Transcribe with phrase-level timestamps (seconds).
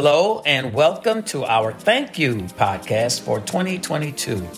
[0.00, 4.48] Hello, and welcome to our Thank You podcast for 2022.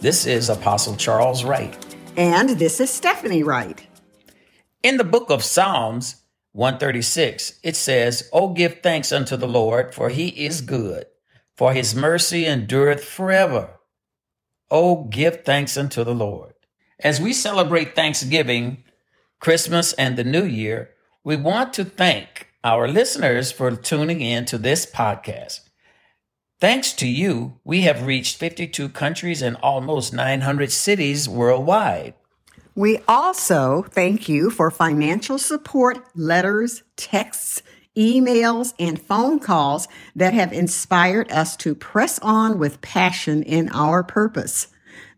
[0.00, 1.76] This is Apostle Charles Wright.
[2.16, 3.84] And this is Stephanie Wright.
[4.84, 6.22] In the book of Psalms
[6.52, 11.06] 136, it says, Oh, give thanks unto the Lord, for he is good,
[11.56, 13.80] for his mercy endureth forever.
[14.70, 16.54] Oh, give thanks unto the Lord.
[17.00, 18.84] As we celebrate Thanksgiving,
[19.40, 20.90] Christmas, and the New Year,
[21.24, 25.60] we want to thank our listeners for tuning in to this podcast.
[26.60, 32.14] Thanks to you, we have reached 52 countries and almost 900 cities worldwide.
[32.74, 37.62] We also thank you for financial support, letters, texts,
[37.96, 44.02] emails, and phone calls that have inspired us to press on with passion in our
[44.02, 44.68] purpose.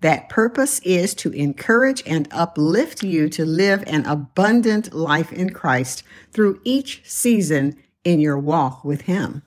[0.00, 6.02] That purpose is to encourage and uplift you to live an abundant life in Christ
[6.32, 9.42] through each season in your walk with Him.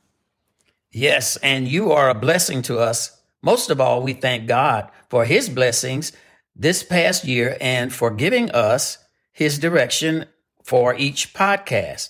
[0.92, 3.22] Yes, and you are a blessing to us.
[3.42, 6.12] Most of all, we thank God for His blessings
[6.56, 8.98] this past year and for giving us
[9.32, 10.26] His direction
[10.64, 12.10] for each podcast.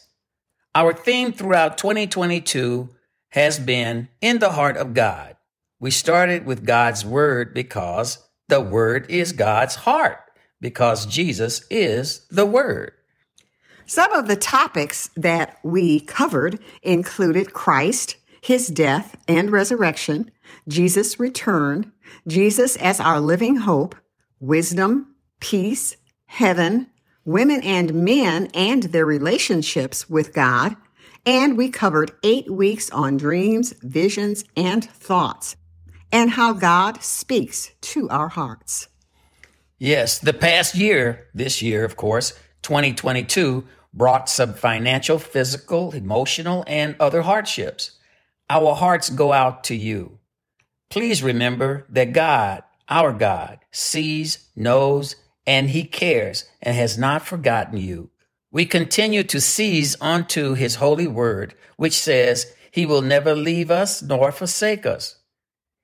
[0.73, 2.89] Our theme throughout 2022
[3.29, 5.35] has been In the Heart of God.
[5.81, 8.17] We started with God's Word because
[8.49, 10.19] the Word is God's heart,
[10.59, 12.91] because Jesus is the Word.
[13.85, 20.31] Some of the topics that we covered included Christ, his death and resurrection,
[20.67, 21.93] Jesus' return,
[22.27, 23.95] Jesus as our living hope,
[24.41, 26.87] wisdom, peace, heaven,
[27.23, 30.75] women and men and their relationships with God,
[31.25, 35.55] and we covered eight weeks on dreams, visions, and thoughts
[36.11, 38.87] and how God speaks to our hearts.
[39.77, 46.95] Yes, the past year, this year, of course, 2022, brought some financial, physical, emotional, and
[46.99, 47.91] other hardships.
[48.49, 50.19] Our hearts go out to you.
[50.89, 55.15] Please remember that God, our God, sees, knows,
[55.45, 58.09] and He cares and has not forgotten you.
[58.51, 64.01] We continue to seize onto His holy word, which says He will never leave us
[64.01, 65.18] nor forsake us.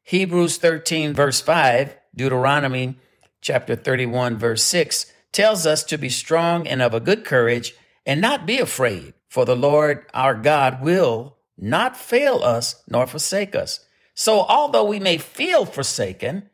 [0.08, 3.00] Hebrews 13 verse 5, Deuteronomy
[3.42, 7.74] chapter 31 verse 6 tells us to be strong and of a good courage
[8.06, 13.56] and not be afraid, for the Lord our God will not fail us nor forsake
[13.56, 13.80] us.
[14.14, 16.52] So although we may feel forsaken,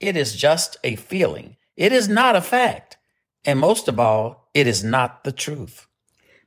[0.00, 1.56] it is just a feeling.
[1.76, 2.96] It is not a fact.
[3.44, 5.86] And most of all, it is not the truth.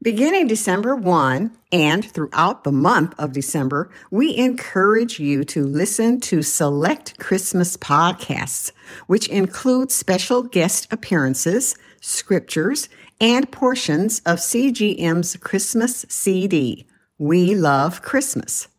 [0.08, 6.42] Beginning December 1 and throughout the month of December, we encourage you to listen to
[6.42, 8.72] select Christmas podcasts,
[9.08, 12.88] which include special guest appearances, scriptures,
[13.20, 16.88] and portions of CGM's Christmas CD,
[17.18, 18.70] We Love Christmas.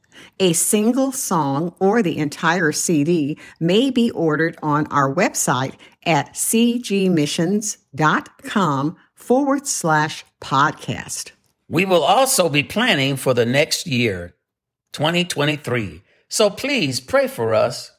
[0.41, 5.75] A single song or the entire CD may be ordered on our website
[6.07, 8.97] at cgmissions.com
[9.29, 11.33] forward slash podcast.
[11.69, 14.35] We will also be planning for the next year,
[14.95, 16.03] 2023.
[16.31, 17.93] So please pray for us.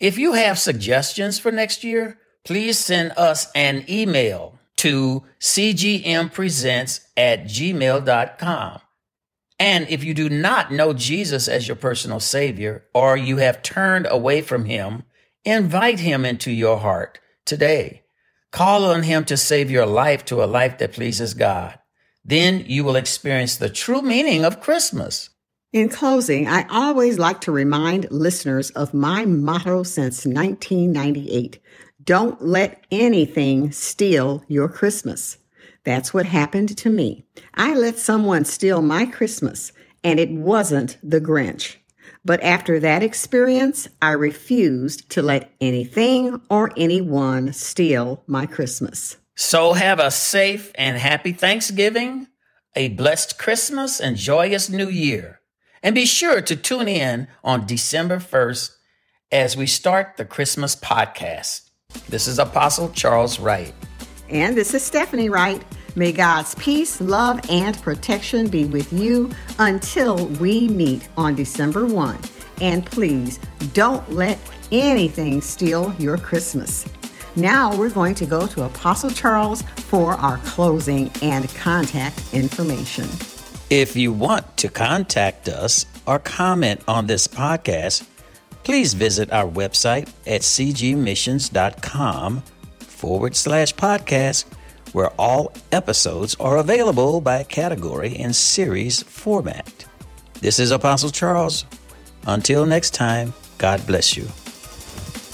[0.00, 7.44] If you have suggestions for next year, please send us an email to cgmpresents at
[7.44, 8.80] gmail.com.
[9.58, 14.06] And if you do not know Jesus as your personal savior or you have turned
[14.08, 15.02] away from him,
[15.44, 18.01] invite him into your heart today.
[18.52, 21.78] Call on him to save your life to a life that pleases God.
[22.22, 25.30] Then you will experience the true meaning of Christmas.
[25.72, 31.58] In closing, I always like to remind listeners of my motto since 1998.
[32.04, 35.38] Don't let anything steal your Christmas.
[35.84, 37.24] That's what happened to me.
[37.54, 39.72] I let someone steal my Christmas,
[40.04, 41.76] and it wasn't the Grinch.
[42.24, 49.16] But after that experience, I refused to let anything or anyone steal my Christmas.
[49.34, 52.28] So have a safe and happy Thanksgiving,
[52.76, 55.40] a blessed Christmas, and joyous New Year.
[55.82, 58.70] And be sure to tune in on December 1st
[59.32, 61.70] as we start the Christmas podcast.
[62.08, 63.74] This is Apostle Charles Wright.
[64.28, 65.62] And this is Stephanie Wright.
[65.94, 72.18] May God's peace, love, and protection be with you until we meet on December 1.
[72.60, 73.38] And please
[73.74, 74.38] don't let
[74.70, 76.86] anything steal your Christmas.
[77.36, 83.08] Now we're going to go to Apostle Charles for our closing and contact information.
[83.68, 88.06] If you want to contact us or comment on this podcast,
[88.64, 92.42] please visit our website at cgmissions.com
[92.80, 94.44] forward slash podcast
[94.92, 99.84] where all episodes are available by category and series format.
[100.40, 101.66] This is Apostle Charles.
[102.26, 104.26] Until next time, God bless you.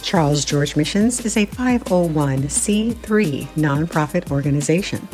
[0.02, 5.08] Charles George Missions is a 501c3 nonprofit organization.